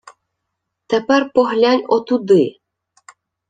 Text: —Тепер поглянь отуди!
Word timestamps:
—Тепер 0.89 1.21
поглянь 1.33 1.85
отуди! 1.93 2.45